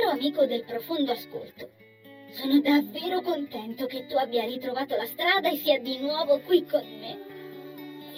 Caro 0.00 0.12
amico 0.12 0.46
del 0.46 0.64
profondo 0.64 1.12
ascolto, 1.12 1.72
sono 2.30 2.58
davvero 2.60 3.20
contento 3.20 3.84
che 3.84 4.06
tu 4.06 4.16
abbia 4.16 4.46
ritrovato 4.46 4.96
la 4.96 5.04
strada 5.04 5.50
e 5.50 5.58
sia 5.58 5.78
di 5.78 5.98
nuovo 5.98 6.40
qui 6.40 6.64
con 6.64 6.82
me. 6.82 7.18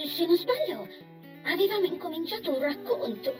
Se 0.07 0.25
non 0.25 0.37
sbaglio, 0.37 0.87
avevamo 1.43 1.85
incominciato 1.87 2.53
un 2.53 2.61
racconto. 2.61 3.35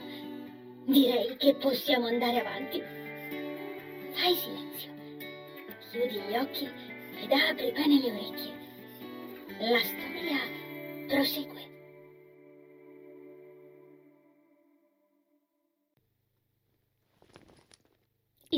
Direi 0.83 1.37
che 1.37 1.55
possiamo 1.55 2.07
andare 2.07 2.41
avanti. 2.41 2.83
Fai 4.11 4.35
silenzio. 4.35 4.91
Chiudi 5.89 6.19
gli 6.27 6.35
occhi 6.35 6.69
ed 7.21 7.31
apri 7.31 7.71
bene 7.71 8.01
le 8.01 8.11
orecchie. 8.11 8.53
La 9.59 9.79
storia 9.79 10.39
prosegue. 11.07 11.62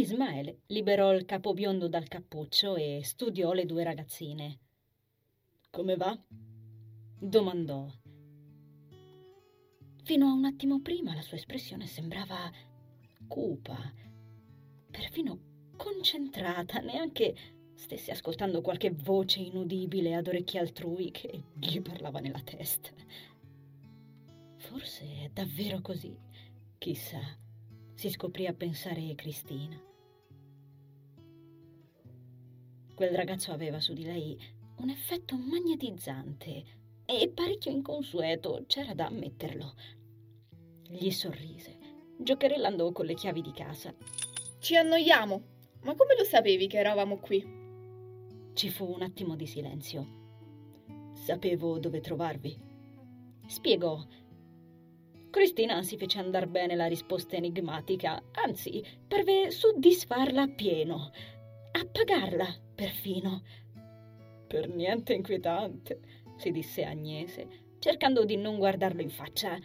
Ismael 0.06 0.56
liberò 0.68 1.16
il 1.16 1.26
capo 1.26 1.56
biondo 1.56 1.88
dal 1.88 2.08
cappuccio 2.08 2.76
e 2.76 3.02
studiò 3.04 3.54
le 3.54 3.66
due 3.66 3.84
ragazzine. 3.84 4.60
Come 5.72 5.96
va? 5.96 6.16
domandò. 7.18 7.92
Fino 10.04 10.28
a 10.28 10.34
un 10.34 10.46
attimo 10.46 10.80
prima 10.82 11.16
la 11.16 11.24
sua 11.24 11.38
espressione 11.38 11.88
sembrava 11.88 12.52
cupa, 13.28 13.92
perfino 14.92 15.40
concentrata, 15.76 16.82
neanche 16.82 17.36
stesse 17.74 18.12
ascoltando 18.12 18.62
qualche 18.62 18.92
voce 18.92 19.40
inudibile 19.40 20.14
ad 20.14 20.28
orecchie 20.28 20.60
altrui 20.60 21.10
che 21.10 21.46
gli 21.58 21.82
parlava 21.82 22.20
nella 22.20 22.42
testa. 22.42 22.92
Forse 24.58 25.24
è 25.24 25.30
davvero 25.34 25.82
così, 25.82 26.16
chissà, 26.78 27.22
si 27.96 28.12
scoprì 28.12 28.46
a 28.46 28.54
pensare 28.54 29.16
Cristina. 29.16 29.94
Quel 32.96 33.14
ragazzo 33.14 33.52
aveva 33.52 33.82
su 33.82 33.92
di 33.92 34.06
lei 34.06 34.40
un 34.78 34.90
effetto 34.90 35.36
magnetizzante 35.36 36.64
e 37.06 37.30
parecchio 37.30 37.70
inconsueto, 37.70 38.64
c'era 38.68 38.94
da 38.94 39.08
ammetterlo. 39.08 39.74
Gli 40.88 41.12
sorrise, 41.12 41.78
giocherellando 42.18 42.94
con 42.94 43.06
le 43.06 43.14
chiavi 43.14 43.42
di 43.42 43.52
casa. 43.52 43.94
Ci 44.60 44.78
annoiamo, 44.78 45.42
ma 45.82 45.94
come 45.94 46.16
lo 46.18 46.24
sapevi 46.24 46.68
che 46.68 46.78
eravamo 46.78 47.18
qui? 47.18 47.46
Ci 48.54 48.70
fu 48.70 48.90
un 48.90 49.02
attimo 49.02 49.36
di 49.36 49.46
silenzio. 49.46 50.08
Sapevo 51.16 51.80
dove 51.80 52.00
trovarvi. 52.00 52.58
Spiegò. 53.46 54.02
Cristina 55.32 55.84
si 55.84 55.98
fece 55.98 56.20
andar 56.20 56.48
bene 56.48 56.76
la 56.76 56.88
risposta 56.88 57.36
enigmatica, 57.36 58.24
anzi, 58.32 58.82
parve 59.06 59.52
soddisfarla 59.52 60.44
appieno, 60.44 61.12
appagarla 61.74 62.64
perfino. 62.76 63.42
Per 64.48 64.70
niente 64.70 65.14
inquietante, 65.14 66.00
si 66.38 66.52
disse 66.52 66.84
Agnese, 66.84 67.48
cercando 67.80 68.26
di 68.26 68.36
non 68.36 68.58
guardarlo 68.58 69.02
in 69.02 69.10
faccia. 69.10 69.58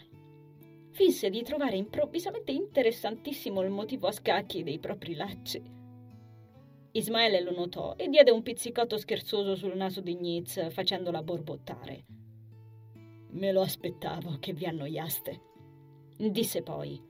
Finse 0.92 1.30
di 1.30 1.42
trovare 1.42 1.76
improvvisamente 1.76 2.52
interessantissimo 2.52 3.60
il 3.62 3.70
motivo 3.70 4.06
a 4.06 4.12
scacchi 4.12 4.62
dei 4.62 4.78
propri 4.78 5.14
lacci. 5.14 5.62
Ismaele 6.92 7.40
lo 7.40 7.52
notò 7.52 7.94
e 7.96 8.08
diede 8.08 8.30
un 8.30 8.42
pizzicotto 8.42 8.96
scherzoso 8.96 9.54
sul 9.54 9.76
naso 9.76 10.00
di 10.00 10.14
Nitz, 10.14 10.70
facendola 10.72 11.22
borbottare. 11.22 12.04
Me 13.32 13.52
lo 13.52 13.60
aspettavo 13.60 14.38
che 14.40 14.52
vi 14.52 14.66
annoiaste, 14.66 15.40
disse 16.16 16.62
poi. 16.62 17.00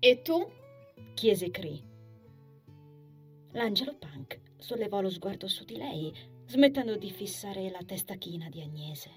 E 0.00 0.22
tu? 0.22 0.44
chiese 1.14 1.50
Cree. 1.50 1.88
L'angelo 3.52 3.94
Punk 3.96 4.49
sollevò 4.60 5.00
lo 5.00 5.10
sguardo 5.10 5.48
su 5.48 5.64
di 5.64 5.76
lei, 5.76 6.12
smettendo 6.46 6.96
di 6.96 7.10
fissare 7.10 7.70
la 7.70 7.82
testa 7.84 8.14
china 8.14 8.48
di 8.48 8.60
Agnese. 8.60 9.10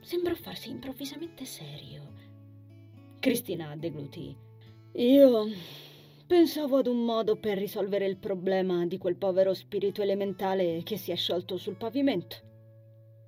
Sembrò 0.00 0.34
farsi 0.34 0.70
improvvisamente 0.70 1.44
serio. 1.44 2.14
Cristina 3.20 3.74
deglutì. 3.76 4.36
Io 4.92 5.46
pensavo 6.26 6.78
ad 6.78 6.86
un 6.86 7.04
modo 7.04 7.36
per 7.36 7.58
risolvere 7.58 8.06
il 8.06 8.16
problema 8.16 8.86
di 8.86 8.98
quel 8.98 9.16
povero 9.16 9.54
spirito 9.54 10.02
elementale 10.02 10.82
che 10.82 10.96
si 10.96 11.10
è 11.10 11.16
sciolto 11.16 11.56
sul 11.56 11.76
pavimento. 11.76 12.36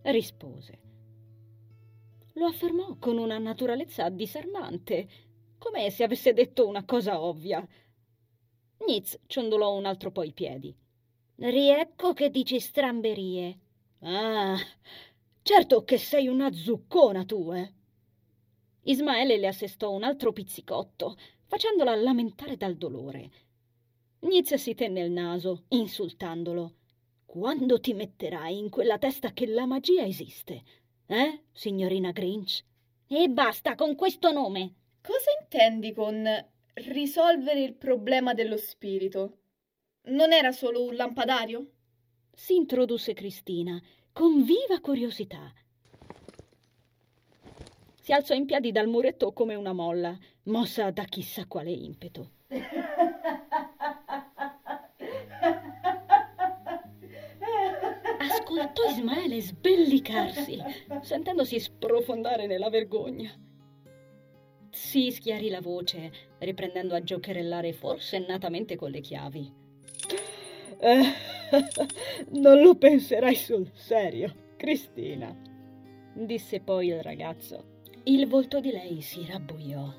Rispose. 0.02 0.78
Lo 2.34 2.46
affermò 2.46 2.96
con 2.98 3.18
una 3.18 3.38
naturalezza 3.38 4.08
disarmante, 4.08 5.08
come 5.58 5.90
se 5.90 6.04
avesse 6.04 6.32
detto 6.32 6.66
una 6.66 6.84
cosa 6.84 7.20
ovvia. 7.20 7.66
Nitz 8.86 9.18
ciondolò 9.26 9.74
un 9.74 9.84
altro 9.84 10.10
po' 10.10 10.22
i 10.22 10.32
piedi. 10.32 10.74
Riecco 11.36 12.12
che 12.12 12.30
dici 12.30 12.58
stramberie. 12.58 13.58
Ah, 14.00 14.56
certo 15.42 15.84
che 15.84 15.98
sei 15.98 16.28
una 16.28 16.52
zuccona 16.52 17.24
tu, 17.24 17.52
eh. 17.52 17.72
Ismaele 18.82 19.36
le 19.36 19.46
assestò 19.46 19.90
un 19.90 20.02
altro 20.02 20.32
pizzicotto, 20.32 21.16
facendola 21.46 21.94
lamentare 21.96 22.56
dal 22.56 22.76
dolore. 22.76 23.30
Nizia 24.20 24.56
si 24.56 24.74
tenne 24.74 25.00
il 25.00 25.10
naso, 25.10 25.64
insultandolo. 25.68 26.74
Quando 27.26 27.78
ti 27.80 27.94
metterai 27.94 28.58
in 28.58 28.70
quella 28.70 28.98
testa 28.98 29.32
che 29.32 29.46
la 29.46 29.66
magia 29.66 30.04
esiste? 30.04 30.62
Eh, 31.06 31.44
signorina 31.52 32.10
Grinch? 32.10 32.64
E 33.06 33.28
basta 33.28 33.74
con 33.74 33.94
questo 33.94 34.32
nome. 34.32 34.74
Cosa 35.02 35.30
intendi 35.40 35.92
con 35.92 36.24
risolvere 36.88 37.62
il 37.62 37.74
problema 37.74 38.34
dello 38.34 38.56
spirito? 38.56 39.38
Non 40.04 40.32
era 40.32 40.52
solo 40.52 40.82
un 40.84 40.94
lampadario? 40.94 41.72
Si 42.32 42.54
introdusse 42.54 43.12
Cristina, 43.12 43.80
con 44.12 44.42
viva 44.42 44.80
curiosità. 44.80 45.52
Si 48.00 48.12
alzò 48.12 48.34
in 48.34 48.46
piedi 48.46 48.72
dal 48.72 48.88
muretto 48.88 49.32
come 49.32 49.54
una 49.54 49.72
molla, 49.72 50.18
mossa 50.44 50.90
da 50.90 51.04
chissà 51.04 51.46
quale 51.46 51.70
impeto. 51.70 52.30
Ascoltò 58.18 58.88
Ismaele 58.88 59.40
sbellicarsi, 59.40 60.58
sentendosi 61.02 61.60
sprofondare 61.60 62.46
nella 62.46 62.68
vergogna. 62.68 63.30
Si 64.82 65.10
schiarì 65.12 65.50
la 65.50 65.60
voce, 65.60 66.10
riprendendo 66.38 66.94
a 66.94 67.02
giocherellare 67.02 67.74
forsennatamente 67.74 68.76
con 68.76 68.90
le 68.90 69.00
chiavi. 69.00 69.52
Eh, 70.78 71.02
non 72.40 72.60
lo 72.62 72.74
penserai 72.74 73.36
sul 73.36 73.70
serio, 73.74 74.34
Cristina, 74.56 75.36
disse 76.14 76.60
poi 76.60 76.88
il 76.88 77.02
ragazzo. 77.02 77.82
Il 78.04 78.26
volto 78.26 78.58
di 78.58 78.72
lei 78.72 79.02
si 79.02 79.24
rabbuiò. 79.26 79.92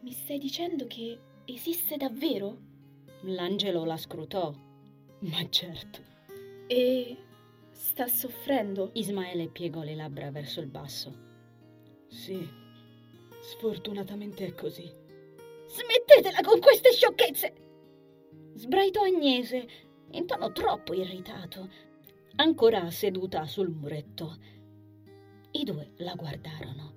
Mi 0.00 0.12
stai 0.12 0.38
dicendo 0.38 0.86
che 0.86 1.18
esiste 1.46 1.96
davvero? 1.96 2.58
L'angelo 3.22 3.84
la 3.84 3.96
scrutò. 3.96 4.54
Ma 5.20 5.48
certo. 5.48 6.00
E 6.68 7.16
sta 7.70 8.06
soffrendo? 8.06 8.90
Ismaele 8.92 9.48
piegò 9.48 9.82
le 9.82 9.94
labbra 9.94 10.30
verso 10.30 10.60
il 10.60 10.68
basso. 10.68 11.12
Sì, 12.06 12.62
sfortunatamente 13.44 14.46
è 14.46 14.54
così. 14.54 14.90
Smettetela 15.66 16.40
con 16.40 16.60
queste 16.60 16.92
sciocchezze! 16.92 17.54
Sbraitò 18.54 19.02
Agnese, 19.02 19.66
in 20.12 20.26
tono 20.26 20.52
troppo 20.52 20.94
irritato, 20.94 21.68
ancora 22.36 22.90
seduta 22.90 23.44
sul 23.46 23.68
muretto. 23.68 24.36
I 25.50 25.64
due 25.64 25.92
la 25.96 26.14
guardarono. 26.14 26.94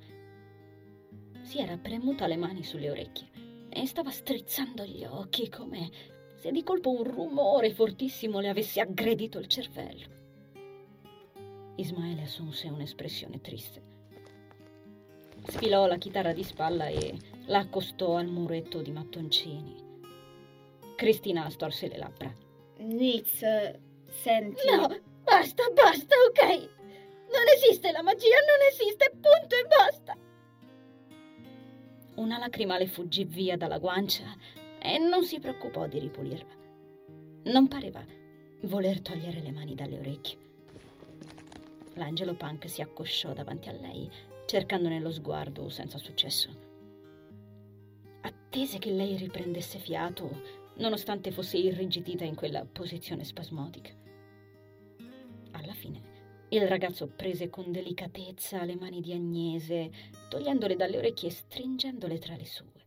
Si 1.41 1.59
era 1.59 1.77
premuta 1.77 2.27
le 2.27 2.37
mani 2.37 2.63
sulle 2.63 2.89
orecchie 2.89 3.29
e 3.69 3.85
stava 3.85 4.11
strizzando 4.11 4.85
gli 4.85 5.03
occhi 5.03 5.49
come 5.49 5.89
se 6.35 6.51
di 6.51 6.63
colpo 6.63 6.91
un 6.91 7.03
rumore 7.03 7.73
fortissimo 7.73 8.39
le 8.39 8.49
avesse 8.49 8.79
aggredito 8.79 9.39
il 9.39 9.47
cervello. 9.47 10.15
Ismaele 11.75 12.23
assunse 12.23 12.67
un'espressione 12.69 13.41
triste. 13.41 13.86
Sfilò 15.47 15.87
la 15.87 15.97
chitarra 15.97 16.33
di 16.33 16.43
spalla 16.43 16.87
e 16.87 17.17
la 17.45 17.59
accostò 17.59 18.17
al 18.17 18.27
muretto 18.27 18.81
di 18.81 18.91
mattoncini. 18.91 19.75
Cristina 20.95 21.49
storse 21.49 21.87
le 21.87 21.97
labbra. 21.97 22.33
Nitz, 22.79 23.39
senti. 24.09 24.69
No, 24.69 24.87
basta, 25.23 25.63
basta, 25.73 26.15
ok? 26.27 26.69
Non 27.29 27.47
esiste 27.55 27.91
la 27.91 28.01
magia, 28.01 28.37
non 28.45 28.67
esiste, 28.71 29.09
punto 29.11 29.55
e 29.55 29.67
basta. 29.67 30.17
Una 32.15 32.37
lacrima 32.37 32.77
le 32.77 32.87
fuggì 32.87 33.23
via 33.23 33.57
dalla 33.57 33.77
guancia 33.77 34.35
e 34.79 34.97
non 34.97 35.23
si 35.23 35.39
preoccupò 35.39 35.87
di 35.87 35.99
ripulirla. 35.99 36.55
Non 37.43 37.67
pareva 37.67 38.03
voler 38.63 39.01
togliere 39.01 39.41
le 39.41 39.51
mani 39.51 39.75
dalle 39.75 39.99
orecchie. 39.99 40.37
L'angelo 41.93 42.35
punk 42.35 42.69
si 42.69 42.81
accosciò 42.81 43.33
davanti 43.33 43.69
a 43.69 43.73
lei, 43.73 44.09
cercando 44.47 44.87
nello 44.87 45.11
sguardo 45.11 45.67
senza 45.67 45.97
successo. 45.97 46.65
attese 48.21 48.79
che 48.79 48.91
lei 48.91 49.17
riprendesse 49.17 49.77
fiato, 49.77 50.41
nonostante 50.75 51.31
fosse 51.31 51.57
irrigidita 51.57 52.23
in 52.23 52.33
quella 52.33 52.65
posizione 52.65 53.25
spasmodica. 53.25 53.93
Alla 55.51 55.73
fine 55.73 56.15
il 56.49 56.65
ragazzo 56.65 57.07
prese 57.07 57.49
con 57.49 57.73
delicatezza 57.73 58.63
le 58.63 58.77
mani 58.77 59.01
di 59.01 59.11
Agnese, 59.11 59.91
togliendole 60.29 60.77
dalle 60.77 60.97
orecchie 60.97 61.27
e 61.27 61.33
stringendole 61.33 62.17
tra 62.19 62.37
le 62.37 62.45
sue. 62.45 62.85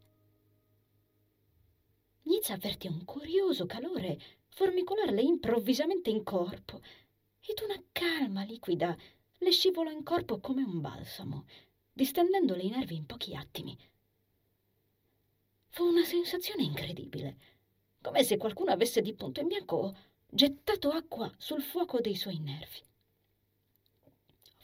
Nizza 2.23 2.55
avvertì 2.55 2.87
un 2.87 3.05
curioso 3.05 3.67
calore 3.67 4.19
formicolarle 4.49 5.21
improvvisamente 5.21 6.09
in 6.09 6.23
corpo 6.23 6.81
ed 7.41 7.61
una 7.63 7.83
calma 7.93 8.45
liquida 8.45 8.97
le 9.41 9.51
scivolò 9.51 9.91
in 9.91 10.03
corpo 10.03 10.41
come 10.41 10.63
un 10.63 10.81
balsamo, 10.81 11.45
distendendole 11.93 12.63
i 12.63 12.71
nervi 12.71 12.97
in 12.97 13.05
pochi 13.05 13.35
attimi. 13.35 13.77
Fu 15.69 15.85
una 15.85 16.05
sensazione 16.05 16.63
incredibile, 16.63 17.37
come 18.01 18.25
se 18.25 18.39
qualcuno 18.39 18.71
avesse 18.71 19.03
di 19.03 19.13
punto 19.13 19.41
in 19.41 19.49
bianco 19.49 19.95
gettato 20.27 20.89
acqua 20.91 21.31
sul 21.37 21.61
fuoco 21.61 22.01
dei 22.01 22.15
suoi 22.15 22.39
nervi 22.39 22.89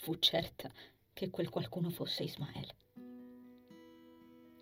fu 0.06 0.14
certa 0.20 0.70
che 1.12 1.30
quel 1.30 1.48
qualcuno 1.48 1.90
fosse 1.90 2.22
Ismael. 2.22 2.72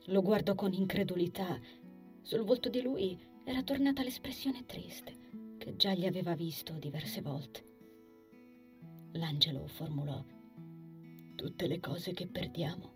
Lo 0.06 0.22
guardò 0.22 0.54
con 0.54 0.72
incredulità. 0.72 1.60
Sul 2.22 2.44
volto 2.44 2.70
di 2.70 2.80
lui 2.80 3.18
era 3.44 3.62
tornata 3.62 4.02
l'espressione 4.02 4.64
triste 4.64 5.56
che 5.58 5.76
già 5.76 5.92
gli 5.92 6.06
aveva 6.06 6.34
visto 6.34 6.72
diverse 6.78 7.20
volte. 7.20 7.73
L'angelo 9.16 9.68
formulò: 9.68 10.24
Tutte 11.36 11.68
le 11.68 11.78
cose 11.78 12.12
che 12.12 12.26
perdiamo 12.26 12.90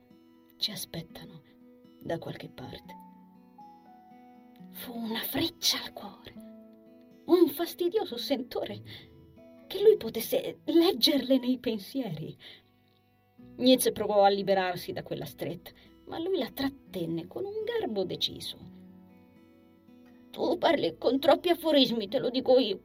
ci 0.57 0.73
aspettano 0.73 1.43
da 2.03 2.19
qualche 2.19 2.49
parte. 2.49 2.95
Fu 4.73 4.97
una 4.97 5.21
freccia 5.21 5.81
al 5.81 5.93
cuore, 5.93 6.35
un 7.27 7.47
fastidioso 7.49 8.17
sentore 8.17 8.83
che 9.69 9.81
lui 9.81 9.97
potesse 9.97 10.59
leggerle 10.65 11.39
nei 11.39 11.59
pensieri. 11.59 12.37
Nietzsche 13.59 13.93
provò 13.93 14.25
a 14.25 14.29
liberarsi 14.29 14.91
da 14.91 15.05
quella 15.05 15.25
stretta, 15.25 15.71
ma 16.07 16.19
lui 16.19 16.39
la 16.39 16.51
trattenne 16.51 17.29
con 17.29 17.45
un 17.45 17.63
garbo 17.63 18.03
deciso. 18.05 18.59
Tu 20.33 20.59
parli 20.59 20.97
con 20.99 21.21
troppi 21.21 21.51
aforismi, 21.51 22.09
te 22.09 22.19
lo 22.19 22.31
dico 22.31 22.59
io, 22.59 22.81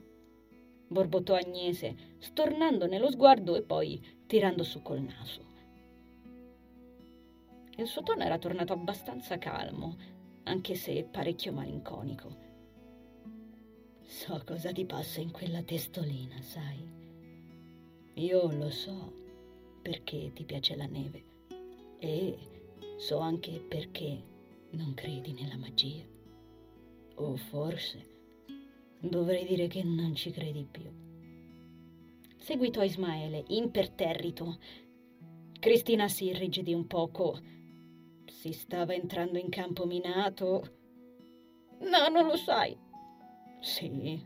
borbottò 0.94 1.36
Agnese, 1.36 2.16
stornando 2.20 2.86
nello 2.86 3.12
sguardo 3.12 3.58
e 3.58 3.64
poi 3.64 4.02
tirando 4.26 4.64
su 4.64 4.82
col 4.82 5.02
naso. 5.02 5.52
Il 7.76 7.88
suo 7.88 8.04
tono 8.04 8.24
era 8.24 8.38
tornato 8.38 8.72
abbastanza 8.72 9.38
calmo, 9.38 9.98
anche 10.44 10.76
se 10.76 11.04
parecchio 11.04 11.52
malinconico. 11.52 12.52
So 14.04 14.42
cosa 14.46 14.72
ti 14.72 14.86
passa 14.86 15.20
in 15.20 15.32
quella 15.32 15.64
testolina, 15.64 16.40
sai? 16.42 16.88
Io 18.14 18.52
lo 18.56 18.70
so 18.70 19.12
perché 19.82 20.32
ti 20.34 20.46
piace 20.46 20.76
la 20.76 20.86
neve 20.86 21.26
e 21.98 22.38
so 22.98 23.18
anche 23.18 23.60
perché 23.60 24.24
non 24.72 24.94
credi 24.94 25.34
nella 25.34 25.58
magia. 25.58 26.06
O 27.16 27.36
forse 27.36 28.13
dovrei 29.04 29.46
dire 29.46 29.68
che 29.68 29.84
non 29.84 30.16
ci 30.16 30.32
credi 30.32 30.68
più. 30.70 30.90
Seguitò 32.38 32.82
Ismaele, 32.84 33.44
imperterrito. 33.48 34.58
Cristina 35.60 36.08
si 36.08 36.26
irrigidì 36.26 36.74
un 36.74 36.88
poco. 36.88 37.40
Si 38.26 38.52
stava 38.52 38.94
entrando 38.94 39.38
in 39.38 39.50
campo 39.50 39.86
minato. 39.86 40.82
No, 41.80 42.08
non 42.10 42.28
lo 42.28 42.38
sai, 42.38 42.78
sì, 43.64 44.22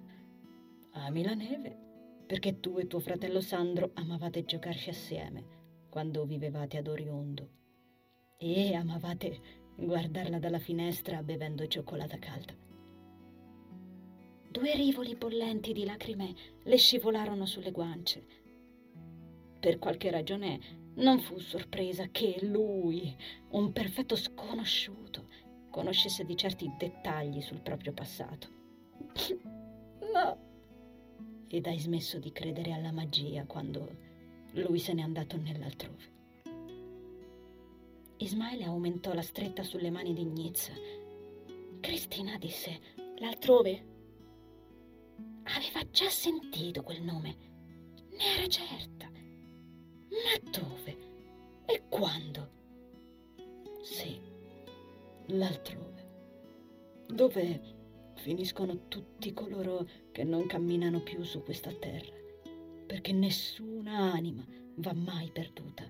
ami 0.94 1.24
la 1.24 1.36
neve, 1.36 1.78
perché 2.26 2.60
tu 2.60 2.80
e 2.80 2.88
tuo 2.88 3.00
fratello 3.00 3.40
Sandro 3.40 3.92
amavate 3.94 4.46
giocarci 4.46 4.90
assieme 4.90 5.46
quando 5.90 6.26
vivevate 6.26 6.78
ad 6.78 6.88
Oriondo 6.88 7.50
e 8.38 8.74
amavate 8.74 9.40
guardarla 9.76 10.40
dalla 10.40 10.58
finestra 10.58 11.22
bevendo 11.22 11.68
cioccolata 11.68 12.18
calda. 12.18 12.67
Due 14.50 14.74
rivoli 14.76 15.16
bollenti 15.16 15.74
di 15.74 15.86
lacrime 15.86 16.34
le 16.64 16.78
scivolarono 16.78 17.46
sulle 17.46 17.72
guance. 17.72 18.26
Per 19.60 19.78
qualche 19.78 20.10
ragione 20.10 20.60
non 20.96 21.20
fu 21.20 21.38
sorpresa 21.40 22.08
che 22.08 22.40
lui, 22.42 23.16
un 23.50 23.72
perfetto 23.72 24.16
sconosciuto, 24.16 25.28
conoscesse 25.70 26.24
di 26.24 26.36
certi 26.36 26.72
dettagli 26.78 27.42
sul 27.42 27.62
proprio 27.62 27.94
passato. 27.94 28.48
No. 30.10 30.38
Ed 31.48 31.68
hai 31.68 31.78
smesso 31.78 32.18
di 32.18 32.32
credere 32.32 32.72
alla 32.72 32.94
magia 32.94 33.46
quando 33.46 33.96
lui 34.54 34.80
se 34.80 34.94
n'è 34.94 35.02
andato 35.02 35.38
nell'altrove. 35.38 36.16
Ismaele 38.18 38.64
aumentò 38.64 39.14
la 39.14 39.22
stretta 39.22 39.62
sulle 39.64 39.92
mani 39.92 40.14
di 40.14 40.24
Gnizza. 40.26 40.72
Cristina 41.82 42.38
disse 42.38 42.80
l'altrove. 43.20 43.97
Aveva 45.44 45.90
già 45.90 46.10
sentito 46.10 46.84
quel 46.84 47.02
nome. 47.02 47.36
Ne 48.12 48.38
era 48.38 48.48
certa. 48.48 49.10
Ma 49.10 50.52
dove? 50.52 50.98
E 51.66 51.84
quando? 51.90 52.50
Sì, 53.82 54.20
l'altrove. 55.28 56.06
Dove 57.08 57.62
finiscono 58.16 58.88
tutti 58.88 59.34
coloro 59.34 59.88
che 60.12 60.24
non 60.24 60.48
camminano 60.48 61.02
più 61.02 61.24
su 61.24 61.44
questa 61.44 61.72
terra, 61.72 62.16
perché 62.86 63.12
nessuna 63.14 64.12
anima 64.12 64.46
va 64.76 64.94
mai 64.94 65.32
perduta. 65.32 65.90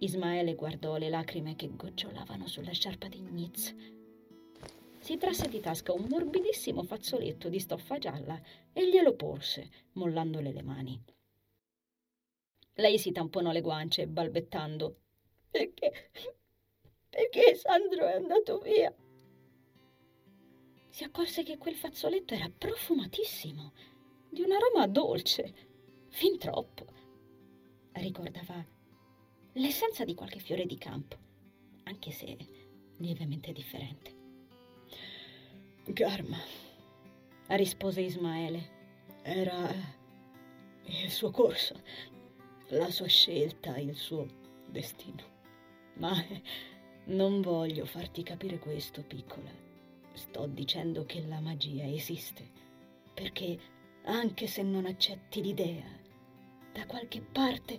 Ismaele 0.00 0.54
guardò 0.54 0.96
le 0.96 1.08
lacrime 1.08 1.56
che 1.56 1.74
gocciolavano 1.74 2.46
sulla 2.46 2.72
sciarpa 2.72 3.08
di 3.08 3.20
Nitz. 3.20 3.74
Si 4.98 5.16
trasse 5.16 5.48
di 5.48 5.60
tasca 5.60 5.92
un 5.92 6.06
morbidissimo 6.08 6.82
fazzoletto 6.82 7.48
di 7.48 7.60
stoffa 7.60 7.98
gialla 7.98 8.40
e 8.72 8.88
glielo 8.88 9.14
porse, 9.14 9.70
mollandole 9.92 10.52
le 10.52 10.62
mani. 10.62 11.02
Lei 12.74 12.98
si 12.98 13.12
tamponò 13.12 13.50
le 13.50 13.60
guance, 13.60 14.06
balbettando. 14.06 14.96
Perché? 15.50 16.10
Perché 17.08 17.54
Sandro 17.54 18.06
è 18.06 18.14
andato 18.14 18.58
via? 18.58 18.94
si 20.98 21.04
accorse 21.04 21.44
che 21.44 21.58
quel 21.58 21.76
fazzoletto 21.76 22.34
era 22.34 22.50
profumatissimo, 22.50 23.72
di 24.28 24.42
un 24.42 24.50
aroma 24.50 24.88
dolce, 24.88 25.54
fin 26.08 26.36
troppo. 26.38 26.86
Ricordava 27.92 28.66
l'essenza 29.52 30.04
di 30.04 30.14
qualche 30.14 30.40
fiore 30.40 30.66
di 30.66 30.76
campo, 30.76 31.16
anche 31.84 32.10
se 32.10 32.36
lievemente 32.96 33.52
differente. 33.52 34.17
Garma, 35.90 36.36
rispose 37.46 38.02
Ismaele, 38.02 38.62
era 39.22 39.72
il 40.84 41.10
suo 41.10 41.30
corso, 41.30 41.80
la 42.68 42.90
sua 42.90 43.06
scelta, 43.06 43.78
il 43.78 43.94
suo 43.96 44.26
destino. 44.68 45.22
Ma 45.94 46.12
non 47.06 47.40
voglio 47.40 47.86
farti 47.86 48.22
capire 48.22 48.58
questo, 48.58 49.02
piccola. 49.02 49.50
Sto 50.12 50.46
dicendo 50.46 51.06
che 51.06 51.24
la 51.26 51.40
magia 51.40 51.86
esiste, 51.86 52.46
perché 53.14 53.58
anche 54.04 54.46
se 54.46 54.62
non 54.62 54.84
accetti 54.84 55.40
l'idea, 55.40 55.88
da 56.70 56.84
qualche 56.84 57.22
parte 57.22 57.78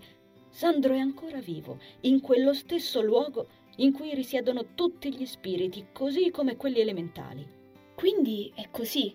Sandro 0.50 0.96
è 0.96 1.00
ancora 1.00 1.40
vivo, 1.42 1.80
in 2.02 2.22
quello 2.22 2.56
stesso 2.56 3.02
luogo 3.02 3.48
in 3.76 3.94
cui 3.94 4.16
risiedono 4.16 4.74
tutti 4.74 5.14
gli 5.16 5.28
spiriti, 5.28 5.90
così 5.94 6.32
come 6.32 6.58
quelli 6.58 6.80
elementali. 6.80 7.58
Quindi 8.00 8.50
è 8.56 8.70
così. 8.72 9.14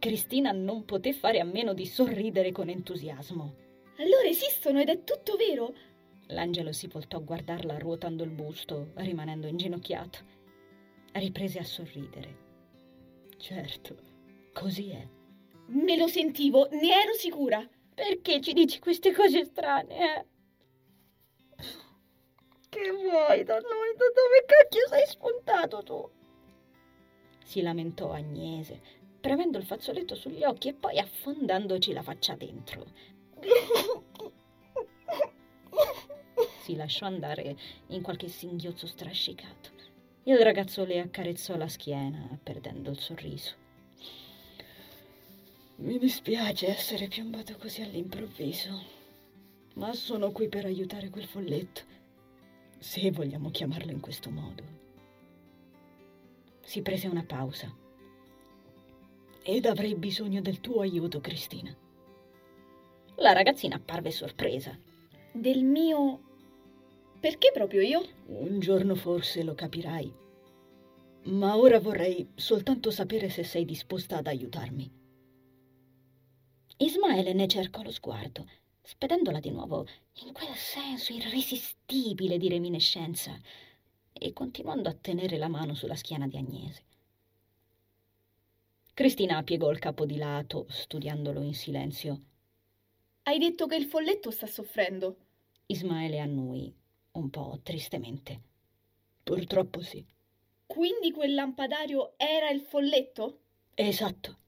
Cristina 0.00 0.50
non 0.50 0.84
poté 0.84 1.12
fare 1.12 1.38
a 1.38 1.44
meno 1.44 1.74
di 1.74 1.86
sorridere 1.86 2.50
con 2.50 2.68
entusiasmo. 2.68 3.54
Allora 3.98 4.26
esistono 4.26 4.80
ed 4.80 4.88
è 4.88 5.04
tutto 5.04 5.36
vero? 5.36 5.72
L'angelo 6.30 6.72
si 6.72 6.88
voltò 6.88 7.18
a 7.18 7.20
guardarla 7.20 7.78
ruotando 7.78 8.24
il 8.24 8.30
busto, 8.30 8.90
rimanendo 8.94 9.46
inginocchiato. 9.46 10.18
Riprese 11.12 11.60
a 11.60 11.62
sorridere. 11.62 12.36
Certo, 13.36 13.96
così 14.52 14.90
è. 14.90 15.06
Me 15.66 15.96
lo 15.96 16.08
sentivo, 16.08 16.66
ne 16.72 17.00
ero 17.00 17.12
sicura. 17.12 17.64
Perché 17.94 18.40
ci 18.40 18.54
dici 18.54 18.80
queste 18.80 19.12
cose 19.12 19.44
strane, 19.44 19.98
eh? 19.98 20.26
Che 22.70 22.90
vuoi 22.90 23.44
da 23.44 23.60
noi? 23.60 23.94
Da 23.96 24.04
dove 24.12 24.44
cacchio 24.46 24.88
sei 24.88 25.06
spuntato 25.06 25.82
tu? 25.84 26.15
Si 27.46 27.62
lamentò 27.62 28.10
Agnese, 28.10 28.80
premendo 29.20 29.56
il 29.56 29.64
fazzoletto 29.64 30.16
sugli 30.16 30.42
occhi 30.42 30.66
e 30.66 30.74
poi 30.74 30.98
affondandoci 30.98 31.92
la 31.92 32.02
faccia 32.02 32.34
dentro. 32.34 32.84
Si 36.60 36.74
lasciò 36.74 37.06
andare 37.06 37.56
in 37.88 38.02
qualche 38.02 38.26
singhiozzo 38.26 38.88
strascicato. 38.88 39.70
Il 40.24 40.38
ragazzo 40.38 40.84
le 40.84 40.98
accarezzò 40.98 41.54
la 41.54 41.68
schiena, 41.68 42.36
perdendo 42.42 42.90
il 42.90 42.98
sorriso. 42.98 43.52
Mi 45.76 45.96
dispiace 45.98 46.66
essere 46.66 47.06
piombato 47.06 47.54
così 47.56 47.82
all'improvviso, 47.82 48.82
ma 49.74 49.94
sono 49.94 50.32
qui 50.32 50.48
per 50.48 50.64
aiutare 50.64 51.08
quel 51.08 51.26
folletto, 51.26 51.82
se 52.78 53.12
vogliamo 53.12 53.50
chiamarlo 53.50 53.92
in 53.92 54.00
questo 54.00 54.30
modo. 54.30 54.85
Si 56.66 56.82
prese 56.82 57.06
una 57.06 57.22
pausa. 57.22 57.72
Ed 59.44 59.66
avrei 59.66 59.94
bisogno 59.94 60.40
del 60.40 60.58
tuo 60.58 60.80
aiuto, 60.80 61.20
Cristina. 61.20 61.72
La 63.18 63.32
ragazzina 63.32 63.76
apparve 63.76 64.10
sorpresa. 64.10 64.76
Del 65.32 65.62
mio... 65.62 66.20
Perché 67.20 67.52
proprio 67.54 67.82
io? 67.82 68.04
Un 68.26 68.58
giorno 68.58 68.96
forse 68.96 69.44
lo 69.44 69.54
capirai. 69.54 70.12
Ma 71.26 71.56
ora 71.56 71.78
vorrei 71.78 72.32
soltanto 72.34 72.90
sapere 72.90 73.28
se 73.28 73.44
sei 73.44 73.64
disposta 73.64 74.16
ad 74.16 74.26
aiutarmi. 74.26 74.90
Ismaele 76.78 77.32
ne 77.32 77.46
cercò 77.46 77.82
lo 77.82 77.92
sguardo, 77.92 78.44
spedendola 78.82 79.38
di 79.38 79.50
nuovo 79.50 79.86
in 80.24 80.32
quel 80.32 80.54
senso 80.56 81.12
irresistibile 81.12 82.38
di 82.38 82.48
reminiscenza 82.48 83.40
e 84.18 84.32
continuando 84.32 84.88
a 84.88 84.94
tenere 84.94 85.36
la 85.36 85.48
mano 85.48 85.74
sulla 85.74 85.96
schiena 85.96 86.26
di 86.26 86.36
Agnese. 86.36 86.84
Cristina 88.94 89.42
piegò 89.42 89.70
il 89.70 89.78
capo 89.78 90.06
di 90.06 90.16
lato, 90.16 90.66
studiandolo 90.68 91.42
in 91.42 91.54
silenzio. 91.54 92.20
Hai 93.24 93.38
detto 93.38 93.66
che 93.66 93.76
il 93.76 93.84
folletto 93.84 94.30
sta 94.30 94.46
soffrendo. 94.46 95.16
Ismaele 95.66 96.18
annui, 96.18 96.74
un 97.12 97.28
po' 97.28 97.60
tristemente. 97.62 98.40
Purtroppo 99.22 99.80
sì. 99.82 100.04
Quindi 100.64 101.10
quel 101.10 101.34
lampadario 101.34 102.14
era 102.16 102.50
il 102.50 102.60
folletto? 102.60 103.40
Esatto. 103.74 104.38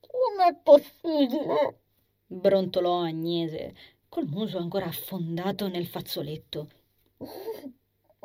Com'è 0.00 0.54
possibile? 0.62 1.78
brontolò 2.26 3.02
Agnese, 3.02 3.74
col 4.08 4.26
muso 4.26 4.58
ancora 4.58 4.86
affondato 4.86 5.68
nel 5.68 5.86
fazzoletto. 5.86 6.68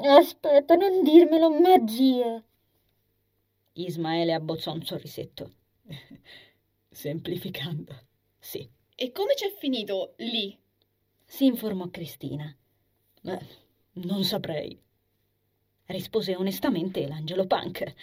Aspetta, 0.02 0.76
non 0.76 1.04
dirmelo, 1.04 1.50
magia. 1.50 2.42
Ismaele 3.74 4.34
abbozzò 4.34 4.74
un 4.74 4.84
sorrisetto. 4.84 5.52
Semplificando, 6.90 8.08
sì. 8.40 8.68
E 8.96 9.12
come 9.12 9.34
c'è 9.34 9.54
finito 9.58 10.14
lì? 10.18 10.58
Si 11.26 11.46
informò 11.46 11.90
Cristina. 11.90 12.56
Beh, 13.22 13.46
non 13.94 14.24
saprei. 14.24 14.82
Rispose 15.86 16.36
onestamente 16.36 17.08
l'angelo 17.08 17.46
punk. 17.46 17.94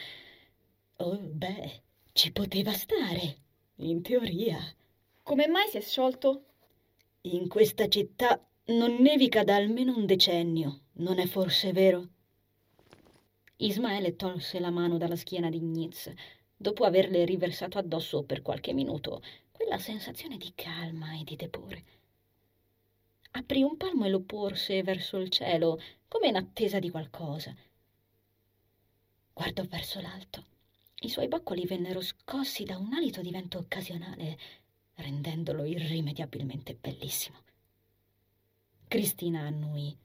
Oh, 0.97 1.19
beh, 1.19 1.83
ci 2.13 2.31
poteva 2.33 2.73
stare, 2.73 3.37
in 3.77 4.03
teoria. 4.03 4.59
Come 5.23 5.47
mai 5.49 5.69
si 5.69 5.79
è 5.79 5.81
sciolto? 5.81 6.45
In 7.23 7.49
questa 7.49 7.89
città 7.89 8.41
non 8.69 8.97
nevica 8.97 9.45
da 9.45 9.55
almeno 9.55 9.97
un 9.97 10.07
decennio, 10.07 10.81
non 10.95 11.21
è 11.21 11.27
forse 11.27 11.73
vero? 11.73 12.09
Ismaele 13.59 14.17
tolse 14.17 14.59
la 14.59 14.71
mano 14.71 14.99
dalla 14.99 15.15
schiena 15.15 15.49
di 15.49 15.61
Gnitz, 15.61 16.13
dopo 16.57 16.85
averle 16.85 17.25
riversato 17.25 17.79
addosso 17.79 18.25
per 18.25 18.43
qualche 18.43 18.73
minuto 18.73 19.23
quella 19.53 19.79
sensazione 19.79 20.37
di 20.37 20.51
calma 20.55 21.17
e 21.17 21.23
di 21.23 21.37
tepore. 21.37 21.85
Aprì 23.33 23.63
un 23.63 23.77
palmo 23.77 24.05
e 24.05 24.09
lo 24.09 24.23
porse 24.23 24.83
verso 24.83 25.17
il 25.19 25.29
cielo, 25.29 25.81
come 26.09 26.27
in 26.27 26.37
attesa 26.37 26.81
di 26.81 26.91
qualcosa. 26.91 27.55
Guardò 29.33 29.63
verso 29.63 30.01
l'alto. 30.01 30.45
I 31.03 31.09
suoi 31.09 31.29
boccoli 31.29 31.67
vennero 31.67 32.01
scossi 32.01 32.65
da 32.65 32.79
un 32.79 32.95
alito 32.95 33.21
di 33.21 33.31
vento 33.31 33.59
occasionale, 33.59 34.37
rendendolo 34.95 35.65
irrimediabilmente 35.65 36.75
bellissimo. 36.75 37.46
Cristina 38.89 39.41
annui. 39.41 39.97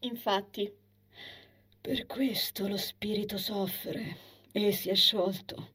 Infatti. 0.00 0.68
Per 1.80 2.06
questo 2.06 2.66
lo 2.66 2.76
spirito 2.76 3.38
soffre 3.38 4.16
e 4.50 4.72
si 4.72 4.90
è 4.90 4.94
sciolto. 4.96 5.68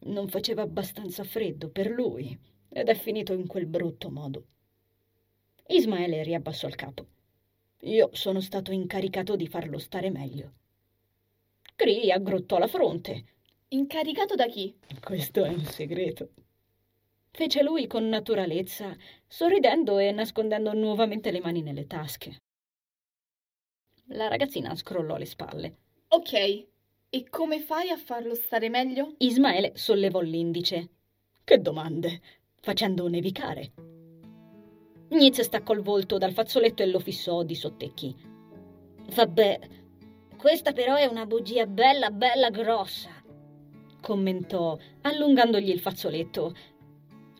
Non 0.00 0.28
faceva 0.28 0.62
abbastanza 0.62 1.22
freddo 1.22 1.70
per 1.70 1.88
lui 1.88 2.36
ed 2.68 2.88
è 2.88 2.94
finito 2.96 3.32
in 3.34 3.46
quel 3.46 3.66
brutto 3.66 4.10
modo. 4.10 4.46
Ismaele 5.68 6.24
riabbassò 6.24 6.66
il 6.66 6.74
capo. 6.74 7.06
Io 7.82 8.10
sono 8.14 8.40
stato 8.40 8.72
incaricato 8.72 9.36
di 9.36 9.46
farlo 9.46 9.78
stare 9.78 10.10
meglio. 10.10 10.54
Cree 11.76 12.12
aggrottò 12.12 12.58
la 12.58 12.66
fronte. 12.66 13.24
Incaricato 13.68 14.34
da 14.34 14.48
chi? 14.48 14.76
Questo 15.00 15.44
è 15.44 15.48
un 15.48 15.64
segreto. 15.64 16.30
Fece 17.30 17.62
lui 17.62 17.86
con 17.86 18.08
naturalezza, 18.08 18.94
sorridendo 19.32 19.98
e 19.98 20.10
nascondendo 20.10 20.74
nuovamente 20.74 21.30
le 21.30 21.40
mani 21.40 21.62
nelle 21.62 21.86
tasche. 21.86 22.38
La 24.06 24.26
ragazzina 24.26 24.74
scrollò 24.74 25.16
le 25.16 25.24
spalle. 25.24 25.76
Ok, 26.08 26.66
e 27.08 27.28
come 27.30 27.60
fai 27.60 27.90
a 27.90 27.96
farlo 27.96 28.34
stare 28.34 28.68
meglio? 28.68 29.14
Ismaele 29.18 29.70
sollevò 29.76 30.20
l'indice. 30.20 30.88
Che 31.44 31.58
domande? 31.60 32.20
Facendo 32.60 33.06
nevicare. 33.06 33.72
Nitz 35.10 35.42
staccò 35.42 35.74
il 35.74 35.82
volto 35.82 36.18
dal 36.18 36.32
fazzoletto 36.32 36.82
e 36.82 36.86
lo 36.86 36.98
fissò 36.98 37.44
di 37.44 37.54
sottecchi. 37.54 38.14
Vabbè, 39.14 39.60
questa 40.36 40.72
però 40.72 40.96
è 40.96 41.06
una 41.06 41.26
bugia 41.26 41.66
bella, 41.66 42.10
bella 42.10 42.50
grossa, 42.50 43.10
commentò, 44.00 44.76
allungandogli 45.02 45.70
il 45.70 45.80
fazzoletto. 45.80 46.52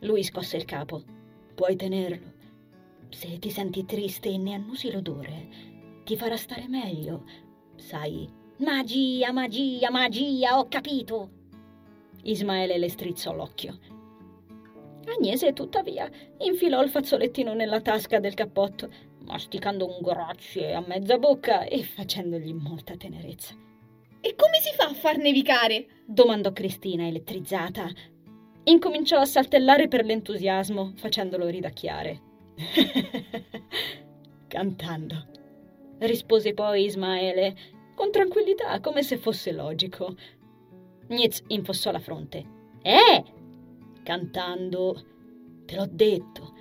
Lui 0.01 0.23
scosse 0.23 0.55
il 0.55 0.65
capo. 0.65 1.19
Puoi 1.55 1.75
tenerlo. 1.75 2.39
Se 3.09 3.37
ti 3.39 3.49
senti 3.49 3.85
triste 3.85 4.29
e 4.29 4.37
ne 4.37 4.53
annusi 4.53 4.91
l'odore, 4.91 5.47
ti 6.03 6.15
farà 6.15 6.37
stare 6.37 6.67
meglio. 6.67 7.23
Sai. 7.75 8.27
Magia, 8.57 9.31
magia, 9.31 9.89
magia, 9.89 10.59
ho 10.59 10.67
capito. 10.67 11.29
Ismaele 12.23 12.77
le 12.77 12.89
strizzò 12.89 13.33
l'occhio. 13.33 13.79
Agnese, 15.05 15.53
tuttavia, 15.53 16.09
infilò 16.39 16.81
il 16.83 16.89
fazzolettino 16.89 17.53
nella 17.53 17.81
tasca 17.81 18.19
del 18.19 18.35
cappotto, 18.35 18.89
masticando 19.25 19.87
un 19.87 19.97
grazie 20.01 20.73
a 20.73 20.83
mezza 20.85 21.17
bocca 21.17 21.63
e 21.63 21.83
facendogli 21.83 22.53
molta 22.53 22.95
tenerezza. 22.95 23.55
E 24.21 24.35
come 24.35 24.59
si 24.61 24.71
fa 24.75 24.85
a 24.85 24.93
far 24.93 25.17
nevicare? 25.17 25.87
domandò 26.05 26.53
Cristina, 26.53 27.07
elettrizzata. 27.07 27.89
Incominciò 28.63 29.19
a 29.19 29.25
saltellare 29.25 29.87
per 29.87 30.05
l'entusiasmo, 30.05 30.93
facendolo 30.95 31.47
ridacchiare. 31.47 32.21
Cantando, 34.47 35.27
rispose 35.99 36.53
poi 36.53 36.85
Ismaele, 36.85 37.55
con 37.95 38.11
tranquillità, 38.11 38.79
come 38.79 39.01
se 39.01 39.17
fosse 39.17 39.51
logico. 39.51 40.15
Nitz 41.07 41.43
infossò 41.47 41.91
la 41.91 41.99
fronte. 41.99 42.45
Eh! 42.81 43.23
Cantando. 44.03 45.05
Te 45.65 45.75
l'ho 45.75 45.87
detto. 45.89 46.53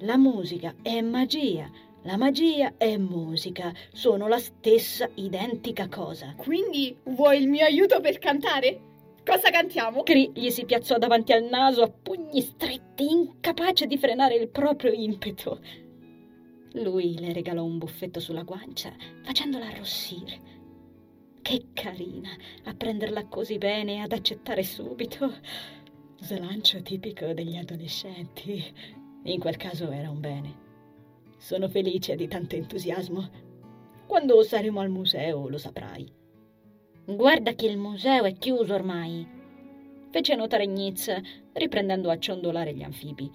La 0.00 0.16
musica 0.16 0.74
è 0.82 1.00
magia. 1.00 1.68
La 2.02 2.16
magia 2.16 2.74
è 2.76 2.96
musica. 2.96 3.72
Sono 3.92 4.28
la 4.28 4.38
stessa 4.38 5.08
identica 5.14 5.88
cosa. 5.88 6.34
Quindi 6.36 6.96
vuoi 7.04 7.40
il 7.40 7.48
mio 7.48 7.64
aiuto 7.64 8.00
per 8.00 8.18
cantare? 8.18 8.87
Cosa 9.28 9.50
cantiamo? 9.50 10.04
Cree 10.04 10.30
gli 10.32 10.48
si 10.48 10.64
piazzò 10.64 10.96
davanti 10.96 11.34
al 11.34 11.44
naso 11.44 11.82
a 11.82 11.90
pugni 11.90 12.40
stretti, 12.40 13.10
incapace 13.10 13.86
di 13.86 13.98
frenare 13.98 14.36
il 14.36 14.48
proprio 14.48 14.90
impeto. 14.90 15.60
Lui 16.72 17.18
le 17.18 17.34
regalò 17.34 17.62
un 17.62 17.76
buffetto 17.76 18.20
sulla 18.20 18.42
guancia, 18.42 18.90
facendola 19.22 19.66
arrossire. 19.66 20.40
Che 21.42 21.66
carina 21.74 22.30
a 22.64 22.74
prenderla 22.74 23.26
così 23.26 23.58
bene 23.58 23.96
e 23.96 23.98
ad 23.98 24.12
accettare 24.12 24.62
subito. 24.62 25.30
Slancio 26.20 26.80
tipico 26.80 27.34
degli 27.34 27.56
adolescenti. 27.58 28.64
In 29.24 29.40
quel 29.40 29.58
caso 29.58 29.90
era 29.90 30.08
un 30.08 30.20
bene. 30.20 30.56
Sono 31.36 31.68
felice 31.68 32.16
di 32.16 32.28
tanto 32.28 32.56
entusiasmo. 32.56 33.28
Quando 34.06 34.42
saremo 34.42 34.80
al 34.80 34.88
museo 34.88 35.50
lo 35.50 35.58
saprai. 35.58 36.17
Guarda 37.08 37.54
che 37.54 37.64
il 37.64 37.78
museo 37.78 38.24
è 38.24 38.34
chiuso 38.34 38.74
ormai, 38.74 39.26
fece 40.10 40.34
notare 40.34 40.66
Gnitz, 40.66 41.10
riprendendo 41.54 42.10
a 42.10 42.18
ciondolare 42.18 42.74
gli 42.74 42.82
anfibi. 42.82 43.30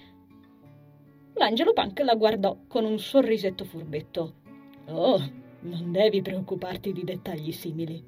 L'angelo 1.34 1.74
punk 1.74 2.02
la 2.02 2.14
guardò 2.14 2.56
con 2.68 2.86
un 2.86 3.00
sorrisetto 3.00 3.66
furbetto. 3.66 4.36
Oh, 4.90 5.20
non 5.62 5.92
devi 5.92 6.22
preoccuparti 6.22 6.94
di 6.94 7.04
dettagli 7.04 7.52
simili. 7.52 8.00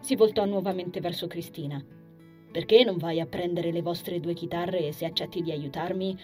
Si 0.00 0.16
voltò 0.16 0.46
nuovamente 0.46 1.00
verso 1.00 1.26
Cristina. 1.26 1.84
Perché 2.50 2.84
non 2.84 2.96
vai 2.96 3.20
a 3.20 3.26
prendere 3.26 3.70
le 3.70 3.82
vostre 3.82 4.18
due 4.18 4.32
chitarre 4.32 4.92
se 4.92 5.04
accetti 5.04 5.42
di 5.42 5.50
aiutarmi? 5.50 6.18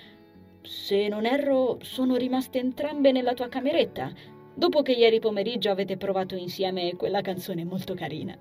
Se 0.63 1.09
non 1.09 1.27
erro, 1.27 1.77
sono 1.83 2.17
rimaste 2.17 2.59
entrambe 2.59 3.13
nella 3.13 3.35
tua 3.35 3.49
cameretta. 3.49 4.11
Dopo 4.59 4.83
che 4.83 4.91
ieri 4.91 5.21
pomeriggio 5.21 5.71
avete 5.71 5.97
provato 5.97 6.35
insieme 6.35 6.97
quella 6.97 7.21
canzone 7.21 7.65
molto 7.65 7.95
carina. 7.95 8.37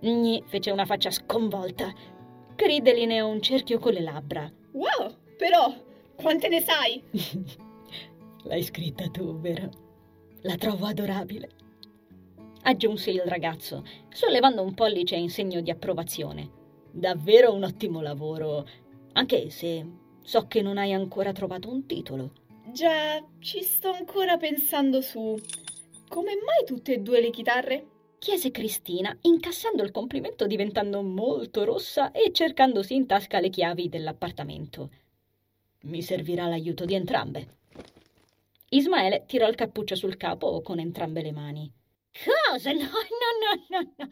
Gni 0.00 0.42
fece 0.46 0.70
una 0.70 0.86
faccia 0.86 1.10
sconvolta. 1.10 1.92
Creed 2.54 2.82
delineò 2.82 3.28
un 3.28 3.42
cerchio 3.42 3.78
con 3.78 3.92
le 3.92 4.00
labbra. 4.00 4.50
Wow, 4.72 5.14
però, 5.36 5.74
quante 6.16 6.48
ne 6.48 6.60
sai? 6.62 7.02
L'hai 8.44 8.62
scritta 8.62 9.08
tu, 9.08 9.38
vero? 9.38 9.68
La 10.40 10.56
trovo 10.56 10.86
adorabile. 10.86 11.50
Aggiunse 12.62 13.10
il 13.10 13.22
ragazzo, 13.26 13.84
sollevando 14.08 14.62
un 14.62 14.72
pollice 14.72 15.16
in 15.16 15.28
segno 15.28 15.60
di 15.60 15.70
approvazione. 15.70 16.50
Davvero 16.90 17.52
un 17.52 17.64
ottimo 17.64 18.00
lavoro, 18.00 18.66
anche 19.12 19.50
se 19.50 19.86
so 20.22 20.46
che 20.46 20.62
non 20.62 20.78
hai 20.78 20.94
ancora 20.94 21.32
trovato 21.32 21.68
un 21.68 21.84
titolo. 21.84 22.32
Già, 22.66 23.22
ci 23.40 23.62
sto 23.62 23.90
ancora 23.90 24.36
pensando 24.36 25.00
su. 25.00 25.38
Come 26.08 26.32
mai 26.44 26.64
tutte 26.64 26.94
e 26.94 26.98
due 26.98 27.20
le 27.20 27.30
chitarre? 27.30 27.86
chiese 28.18 28.50
Cristina, 28.50 29.14
incassando 29.20 29.82
il 29.82 29.90
complimento 29.90 30.46
diventando 30.46 31.02
molto 31.02 31.64
rossa 31.64 32.10
e 32.10 32.32
cercandosi 32.32 32.94
in 32.94 33.06
tasca 33.06 33.38
le 33.38 33.50
chiavi 33.50 33.90
dell'appartamento. 33.90 34.90
Mi 35.82 36.00
servirà 36.00 36.46
l'aiuto 36.46 36.86
di 36.86 36.94
entrambe. 36.94 37.58
Ismaele 38.70 39.24
tirò 39.26 39.46
il 39.46 39.54
cappuccio 39.54 39.94
sul 39.94 40.16
capo 40.16 40.62
con 40.62 40.78
entrambe 40.78 41.20
le 41.20 41.32
mani. 41.32 41.70
Cosa? 42.48 42.72
No, 42.72 42.80
no, 42.80 42.88
no, 42.88 43.78
no, 43.78 43.92
no. 43.98 44.08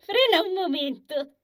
Frena 0.00 0.42
un 0.44 0.52
momento. 0.52 1.36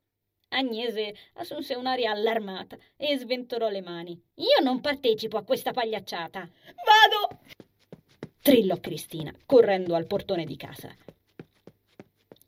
Agnese 0.52 1.14
assunse 1.34 1.74
un'aria 1.74 2.10
allarmata 2.10 2.76
e 2.96 3.16
sventolò 3.16 3.68
le 3.68 3.82
mani. 3.82 4.20
Io 4.34 4.62
non 4.62 4.80
partecipo 4.80 5.36
a 5.36 5.44
questa 5.44 5.70
pagliacciata. 5.70 6.40
Vado! 6.40 7.40
Trillò 8.40 8.76
Cristina, 8.80 9.32
correndo 9.46 9.94
al 9.94 10.06
portone 10.06 10.44
di 10.44 10.56
casa. 10.56 10.94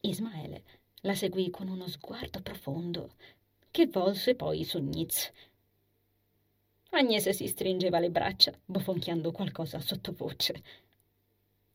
Ismaele 0.01 0.63
la 1.03 1.15
seguì 1.15 1.51
con 1.51 1.69
uno 1.69 1.87
sguardo 1.87 2.41
profondo, 2.43 3.15
che 3.71 3.87
volse 3.87 4.35
poi 4.35 4.65
su 4.65 4.81
Nitz. 4.81 5.33
Agnese 6.91 7.33
si 7.33 7.47
stringeva 7.47 8.01
le 8.01 8.11
braccia, 8.11 8.53
bofonchiando 8.65 9.31
qualcosa 9.31 9.81
sottovoce. 9.81 10.63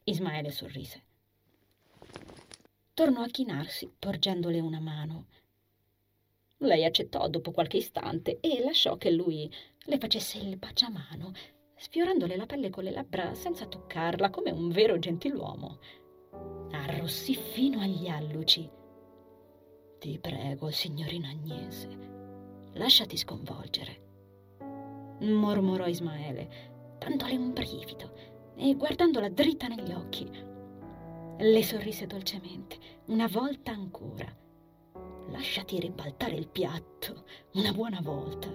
Ismaele 0.04 0.52
sorrise. 0.52 1.04
Tornò 2.94 3.22
a 3.22 3.28
chinarsi, 3.28 3.90
porgendole 3.98 4.60
una 4.60 4.80
mano 4.80 5.26
lei 6.60 6.86
accettò 6.86 7.28
dopo 7.28 7.52
qualche 7.52 7.78
istante 7.78 8.40
e 8.40 8.62
lasciò 8.64 8.98
che 8.98 9.12
lui 9.12 9.52
le 9.86 9.98
facesse 10.00 10.40
il 10.40 10.58
baciamano, 10.58 11.32
sfiorandole 11.76 12.36
la 12.36 12.48
pelle 12.48 12.70
con 12.70 12.84
le 12.84 12.92
labbra 12.92 13.34
senza 13.36 13.68
toccarla, 13.68 14.30
come 14.32 14.50
un 14.50 14.70
vero 14.70 14.98
gentiluomo. 14.98 15.80
Arrossì 16.72 17.36
fino 17.36 17.80
agli 17.80 18.08
alluci. 18.08 18.70
Ti 20.00 20.20
prego, 20.20 20.72
signorina 20.72 21.30
Agnese, 21.30 21.90
lasciati 22.74 23.18
sconvolgere. 23.18 24.06
mormorò 25.20 25.86
Ismaele, 25.88 26.96
dandole 26.98 27.36
un 27.36 27.54
brivido 27.54 28.14
e 28.56 28.74
guardandola 28.76 29.30
dritta 29.30 29.68
negli 29.68 29.92
occhi. 29.92 30.28
Le 31.40 31.64
sorrise 31.64 32.08
dolcemente, 32.08 32.78
una 33.06 33.28
volta 33.28 33.72
ancora 33.72 34.46
lasciati 35.30 35.80
ribaltare 35.80 36.36
il 36.36 36.48
piatto 36.48 37.24
una 37.54 37.72
buona 37.72 38.00
volta. 38.02 38.50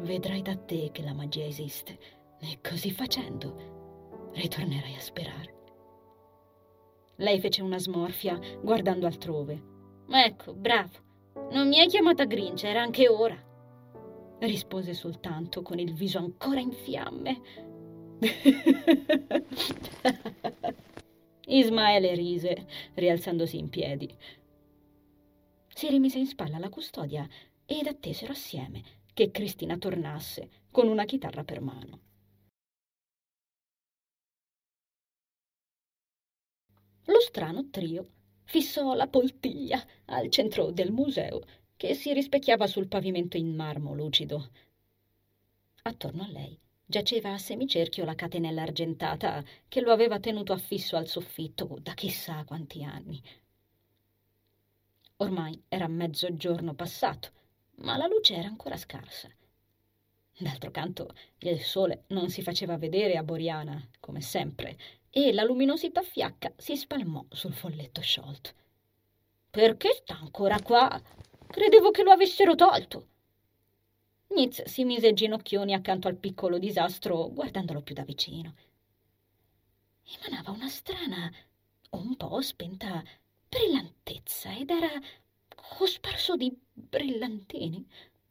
Vedrai 0.00 0.42
da 0.42 0.56
te 0.56 0.90
che 0.92 1.02
la 1.02 1.14
magia 1.14 1.44
esiste 1.44 1.98
e 2.40 2.58
così 2.60 2.90
facendo 2.90 4.30
ritornerai 4.34 4.94
a 4.94 5.00
sperare. 5.00 5.60
Lei 7.16 7.40
fece 7.40 7.62
una 7.62 7.78
smorfia 7.78 8.38
guardando 8.60 9.06
altrove. 9.06 9.70
Ecco, 10.08 10.54
bravo. 10.54 11.10
Non 11.50 11.68
mi 11.68 11.78
hai 11.78 11.86
chiamata 11.86 12.24
Grinch, 12.24 12.64
era 12.64 12.82
anche 12.82 13.08
ora. 13.08 13.36
Rispose 14.40 14.92
soltanto 14.92 15.62
con 15.62 15.78
il 15.78 15.94
viso 15.94 16.18
ancora 16.18 16.60
in 16.60 16.72
fiamme. 16.72 17.40
Ismaele 21.46 22.14
rise, 22.14 22.66
rialzandosi 22.94 23.58
in 23.58 23.68
piedi 23.68 24.16
si 25.82 25.88
rimise 25.88 26.18
in 26.18 26.28
spalla 26.28 26.58
la 26.58 26.68
custodia 26.68 27.28
ed 27.66 27.88
attesero 27.88 28.30
assieme 28.30 28.84
che 29.12 29.32
Cristina 29.32 29.76
tornasse 29.76 30.48
con 30.70 30.86
una 30.86 31.04
chitarra 31.04 31.42
per 31.42 31.60
mano. 31.60 32.00
Lo 37.06 37.18
strano 37.18 37.68
trio 37.70 38.08
fissò 38.44 38.94
la 38.94 39.08
poltiglia 39.08 39.84
al 40.04 40.30
centro 40.30 40.70
del 40.70 40.92
museo 40.92 41.40
che 41.76 41.94
si 41.94 42.12
rispecchiava 42.12 42.68
sul 42.68 42.86
pavimento 42.86 43.36
in 43.36 43.52
marmo 43.52 43.92
lucido. 43.92 44.50
Attorno 45.82 46.22
a 46.22 46.28
lei 46.28 46.56
giaceva 46.86 47.32
a 47.32 47.38
semicerchio 47.38 48.04
la 48.04 48.14
catenella 48.14 48.62
argentata 48.62 49.42
che 49.66 49.80
lo 49.80 49.90
aveva 49.90 50.20
tenuto 50.20 50.52
affisso 50.52 50.94
al 50.94 51.08
soffitto 51.08 51.76
da 51.80 51.94
chissà 51.94 52.44
quanti 52.44 52.84
anni. 52.84 53.20
Ormai 55.22 55.62
era 55.68 55.86
mezzogiorno 55.86 56.74
passato, 56.74 57.30
ma 57.76 57.96
la 57.96 58.08
luce 58.08 58.34
era 58.34 58.48
ancora 58.48 58.76
scarsa. 58.76 59.30
D'altro 60.36 60.72
canto, 60.72 61.14
il 61.38 61.62
sole 61.62 62.06
non 62.08 62.28
si 62.28 62.42
faceva 62.42 62.76
vedere 62.76 63.16
a 63.16 63.22
Boriana, 63.22 63.88
come 64.00 64.20
sempre, 64.20 64.76
e 65.10 65.32
la 65.32 65.44
luminosità 65.44 66.02
fiacca 66.02 66.52
si 66.56 66.76
spalmò 66.76 67.24
sul 67.28 67.52
folletto 67.52 68.00
sciolto. 68.00 68.50
Perché 69.48 69.92
sta 69.92 70.18
ancora 70.18 70.60
qua? 70.60 71.00
Credevo 71.46 71.92
che 71.92 72.02
lo 72.02 72.10
avessero 72.10 72.56
tolto. 72.56 73.06
Nitz 74.30 74.64
si 74.64 74.82
mise 74.82 75.12
ginocchioni 75.12 75.72
accanto 75.72 76.08
al 76.08 76.16
piccolo 76.16 76.58
disastro, 76.58 77.30
guardandolo 77.30 77.80
più 77.82 77.94
da 77.94 78.02
vicino. 78.02 78.56
Emanava 80.02 80.50
una 80.50 80.68
strana, 80.68 81.32
un 81.90 82.16
po' 82.16 82.40
spenta 82.40 83.04
brillantezza 83.52 84.56
ed 84.56 84.70
era 84.70 84.88
cosparso 85.54 86.36
di 86.36 86.56
brillantini 86.72 87.86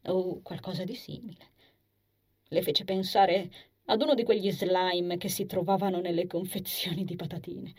o 0.06 0.40
qualcosa 0.42 0.82
di 0.82 0.96
simile. 0.96 1.50
Le 2.48 2.62
fece 2.62 2.82
pensare 2.82 3.50
ad 3.84 4.02
uno 4.02 4.14
di 4.14 4.24
quegli 4.24 4.50
slime 4.50 5.18
che 5.18 5.28
si 5.28 5.46
trovavano 5.46 6.00
nelle 6.00 6.26
confezioni 6.26 7.04
di 7.04 7.14
patatine. 7.14 7.74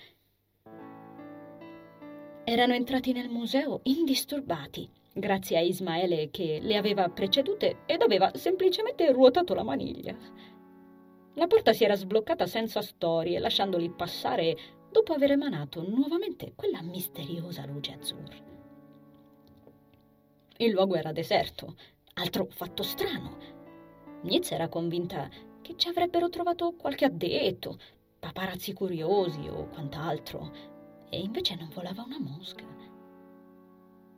Erano 2.45 2.73
entrati 2.73 3.11
nel 3.11 3.29
museo 3.29 3.81
indisturbati, 3.83 4.89
grazie 5.13 5.57
a 5.57 5.61
Ismaele 5.61 6.29
che 6.29 6.59
le 6.61 6.77
aveva 6.77 7.09
precedute 7.09 7.79
ed 7.85 8.01
aveva 8.01 8.31
semplicemente 8.35 9.11
ruotato 9.11 9.53
la 9.53 9.63
maniglia. 9.63 10.15
La 11.35 11.47
porta 11.47 11.73
si 11.73 11.83
era 11.83 11.95
sbloccata 11.95 12.45
senza 12.47 12.81
storie, 12.81 13.39
lasciandoli 13.39 13.89
passare 13.89 14.57
dopo 14.93 15.13
aver 15.13 15.31
emanato 15.31 15.81
nuovamente 15.81 16.53
quella 16.55 16.83
misteriosa 16.83 17.65
luce 17.65 17.93
azzurra. 17.93 18.37
Il 20.57 20.71
luogo 20.71 20.95
era 20.95 21.11
deserto, 21.11 21.75
altro 22.13 22.45
fatto 22.49 22.83
strano. 22.83 23.37
Nitz 24.21 24.51
era 24.51 24.69
convinta 24.69 25.27
che 25.61 25.75
ci 25.75 25.87
avrebbero 25.87 26.29
trovato 26.29 26.75
qualche 26.75 27.05
addetto, 27.05 27.79
paparazzi 28.19 28.71
curiosi 28.73 29.47
o 29.47 29.67
quant'altro, 29.67 30.51
e 31.09 31.19
invece 31.19 31.55
non 31.55 31.69
volava 31.73 32.03
una 32.03 32.19
mosca. 32.19 32.82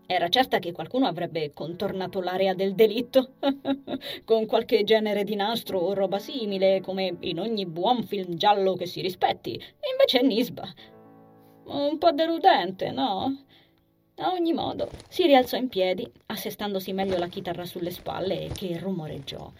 Era 0.07 0.29
certa 0.29 0.59
che 0.59 0.71
qualcuno 0.71 1.07
avrebbe 1.07 1.51
contornato 1.51 2.21
l'area 2.21 2.53
del 2.53 2.75
delitto, 2.75 3.33
con 4.23 4.45
qualche 4.45 4.83
genere 4.83 5.23
di 5.23 5.35
nastro 5.35 5.79
o 5.79 5.95
roba 5.95 6.19
simile, 6.19 6.79
come 6.81 7.17
in 7.21 7.39
ogni 7.39 7.65
buon 7.65 8.03
film 8.03 8.35
giallo 8.35 8.75
che 8.75 8.85
si 8.85 9.01
rispetti. 9.01 9.59
Invece 9.91 10.21
Nisba. 10.21 10.71
Un 11.65 11.97
po' 11.97 12.11
deludente, 12.11 12.91
no? 12.91 13.45
A 14.17 14.31
ogni 14.31 14.53
modo, 14.53 14.89
si 15.09 15.25
rialzò 15.25 15.57
in 15.57 15.69
piedi, 15.69 16.09
assestandosi 16.27 16.93
meglio 16.93 17.17
la 17.17 17.27
chitarra 17.27 17.65
sulle 17.65 17.89
spalle, 17.89 18.49
che 18.55 18.77
rumoreggiò. 18.77 19.51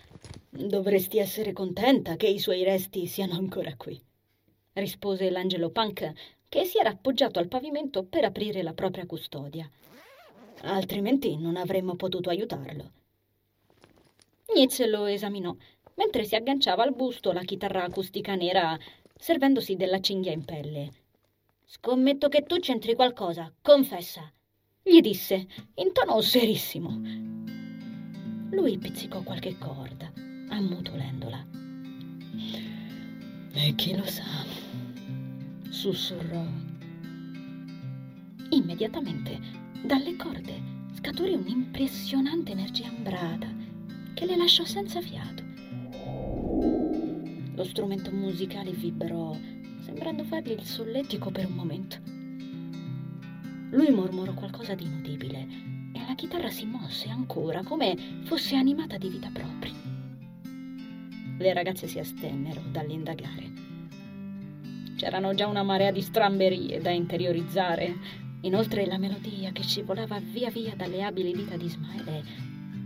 Dovresti 0.48 1.18
essere 1.18 1.54
contenta 1.54 2.16
che 2.18 2.28
i 2.28 2.38
suoi 2.38 2.64
resti 2.64 3.08
siano 3.08 3.34
ancora 3.34 3.76
qui, 3.76 4.00
rispose 4.74 5.32
l'angelo 5.32 5.72
punk, 5.72 6.12
che 6.48 6.66
si 6.66 6.78
era 6.78 6.92
appoggiato 6.92 7.40
al 7.40 7.48
pavimento 7.48 8.04
per 8.04 8.24
aprire 8.24 8.62
la 8.62 8.74
propria 8.74 9.08
custodia 9.08 9.68
altrimenti 10.62 11.38
non 11.38 11.56
avremmo 11.56 11.96
potuto 11.96 12.30
aiutarlo. 12.30 12.92
Nietzsche 14.54 14.88
lo 14.88 15.06
esaminò, 15.06 15.56
mentre 15.96 16.24
si 16.24 16.36
agganciava 16.36 16.84
al 16.84 16.94
busto 16.94 17.32
la 17.32 17.44
chitarra 17.44 17.84
acustica 17.84 18.36
nera, 18.36 18.78
servendosi 19.18 19.76
della 19.76 20.00
cinghia 20.00 20.32
in 20.32 20.46
pelle. 20.46 20.92
Scommetto 21.66 22.30
che 22.30 22.44
tu 22.44 22.60
c'entri 22.60 22.96
qualcosa, 22.96 23.52
confessa, 23.62 24.32
gli 24.82 25.02
disse 25.02 25.48
in 25.76 25.92
tono 25.94 26.22
serissimo. 26.22 27.02
Lui 28.52 28.78
pizzicò 28.78 29.24
qualche 29.24 29.58
corda, 29.58 30.12
ammutolendola. 30.50 31.46
E 33.54 33.74
chi 33.76 33.96
lo 33.96 34.06
sa? 34.06 34.24
sussurrò. 35.70 36.46
Immediatamente 38.52 39.65
dalle 39.86 40.16
corde 40.16 40.62
scaturì 40.94 41.34
un'impressionante 41.34 42.52
energia 42.52 42.88
ambrata 42.88 43.48
che 44.14 44.26
le 44.26 44.36
lasciò 44.36 44.64
senza 44.66 45.00
fiato. 45.00 45.44
Lo 47.54 47.64
strumento 47.64 48.12
musicale 48.12 48.72
vibrò, 48.72 49.38
sembrando 49.80 50.24
fargli 50.24 50.52
il 50.52 50.64
solletico 50.64 51.30
per 51.30 51.46
un 51.46 51.54
momento. 51.54 51.98
Lui 53.70 53.90
mormorò 53.92 54.34
qualcosa 54.34 54.74
di 54.74 54.86
inudibile 54.86 55.48
e 55.94 56.00
la 56.08 56.16
chitarra 56.16 56.50
si 56.50 56.66
mosse 56.66 57.10
ancora 57.10 57.64
come 57.64 57.96
fosse 58.24 58.56
animata 58.56 58.98
di 58.98 59.10
vita 59.10 59.30
propria. 59.32 59.74
Le 61.38 61.54
ragazze 61.54 61.88
si 61.88 62.00
astennero 62.00 62.62
dall'indagare. 62.72 63.52
C'erano 64.96 65.34
già 65.34 65.46
una 65.48 65.64
marea 65.64 65.92
di 65.92 66.02
stramberie 66.02 66.80
da 66.80 66.90
interiorizzare. 66.90 68.24
Inoltre 68.46 68.86
la 68.86 69.00
melodia 69.00 69.52
che 69.52 69.64
scivolava 69.64 70.20
via 70.20 70.52
via 70.52 70.76
dalle 70.76 71.02
abili 71.02 71.32
dita 71.34 71.58
di 71.58 71.66
Ismaele 71.66 72.24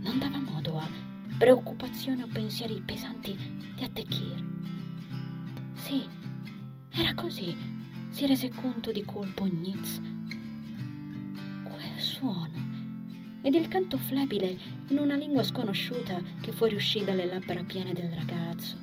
non 0.00 0.18
dava 0.18 0.38
modo 0.38 0.78
a 0.78 0.88
preoccupazioni 1.36 2.22
o 2.22 2.28
pensieri 2.32 2.82
pesanti 2.82 3.36
di 3.76 3.84
attecchire. 3.84 4.42
Sì, 5.74 6.02
era 6.92 7.12
così, 7.12 7.54
si 8.08 8.26
rese 8.26 8.48
conto 8.48 8.90
di 8.90 9.04
colpo 9.04 9.44
Nitz. 9.44 10.00
Quel 11.64 11.98
suono 12.00 12.68
ed 13.42 13.54
il 13.54 13.68
canto 13.68 13.98
flebile 13.98 14.56
in 14.88 14.96
una 14.96 15.16
lingua 15.16 15.42
sconosciuta 15.42 16.22
che 16.40 16.52
fuoriuscì 16.52 17.04
dalle 17.04 17.26
labbra 17.26 17.62
piene 17.64 17.92
del 17.92 18.10
ragazzo. 18.10 18.78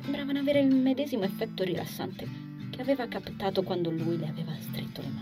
Sembravano 0.00 0.38
avere 0.38 0.60
il 0.60 0.72
medesimo 0.72 1.24
effetto 1.24 1.64
rilassante 1.64 2.28
che 2.70 2.80
aveva 2.80 3.08
captato 3.08 3.64
quando 3.64 3.90
lui 3.90 4.16
le 4.16 4.28
aveva 4.28 4.54
stretto 4.60 5.00
le 5.00 5.08
mani. 5.08 5.21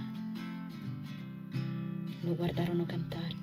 Lo 2.30 2.36
guardarono 2.36 2.86
cantare 2.86 3.34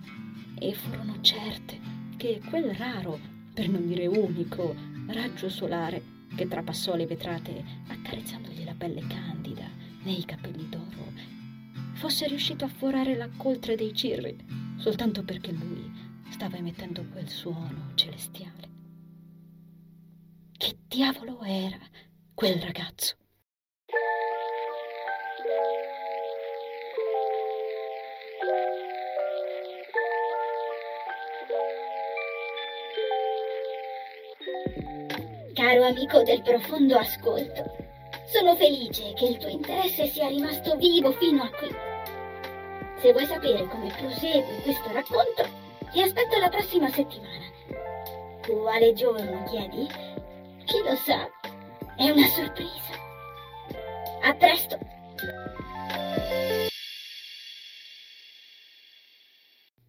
e 0.57 0.73
furono 0.73 1.19
certe 1.19 1.77
che 2.15 2.39
quel 2.49 2.73
raro, 2.73 3.19
per 3.53 3.67
non 3.67 3.85
dire 3.85 4.07
unico, 4.07 4.73
raggio 5.07 5.49
solare 5.49 6.01
che 6.33 6.47
trapassò 6.47 6.95
le 6.95 7.05
vetrate 7.05 7.65
accarezzandogli 7.87 8.63
la 8.63 8.75
pelle 8.77 9.05
candida 9.05 9.67
nei 10.03 10.23
capelli 10.23 10.69
d'oro, 10.69 11.11
fosse 11.95 12.27
riuscito 12.27 12.63
a 12.63 12.69
forare 12.69 13.17
la 13.17 13.27
coltre 13.35 13.75
dei 13.75 13.93
cirri 13.93 14.37
soltanto 14.77 15.21
perché 15.21 15.51
lui 15.51 15.91
stava 16.29 16.55
emettendo 16.55 17.03
quel 17.11 17.27
suono 17.27 17.91
celestiale. 17.95 18.69
Che 20.57 20.77
diavolo 20.87 21.43
era 21.43 21.77
quel 22.33 22.61
ragazzo? 22.61 23.17
Caro 35.67 35.83
amico 35.83 36.23
del 36.23 36.41
profondo 36.43 36.95
ascolto, 36.97 37.75
sono 38.27 38.55
felice 38.55 39.11
che 39.11 39.25
il 39.25 39.37
tuo 39.37 39.49
interesse 39.49 40.07
sia 40.07 40.29
rimasto 40.29 40.77
vivo 40.77 41.11
fino 41.11 41.43
a 41.43 41.49
qui. 41.49 41.67
Se 43.01 43.11
vuoi 43.11 43.25
sapere 43.25 43.67
come 43.67 43.93
prosegue 43.97 44.61
questo 44.63 44.89
racconto, 44.93 45.45
ti 45.91 46.01
aspetto 46.01 46.37
la 46.37 46.47
prossima 46.47 46.89
settimana. 46.89 47.43
Quale 48.47 48.93
giorno 48.93 49.43
chiedi? 49.43 49.85
Chi 50.63 50.77
lo 50.85 50.95
sa? 50.95 51.29
È 51.97 52.09
una 52.11 52.27
sorpresa. 52.27 52.93
A 54.21 54.33
presto! 54.35 54.86